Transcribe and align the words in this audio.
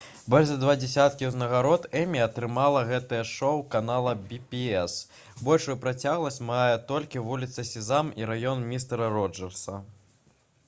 больш 0.33 0.45
за 0.51 0.53
два 0.61 0.73
дзесяткі 0.83 1.27
ўзнагарод 1.31 1.83
«эмі» 1.99 2.21
атрымала 2.27 2.79
гэтае 2.91 3.19
шоу 3.31 3.59
канала 3.75 4.13
«пі-бі-эс». 4.31 4.95
большую 5.49 5.75
працягласць 5.83 6.41
мае 6.47 6.73
толькі 6.93 7.23
«вуліца 7.27 7.67
сезам» 7.73 8.09
і 8.23 8.29
«раён 8.31 8.65
містэра 8.73 9.11
роджэрса» 9.19 9.77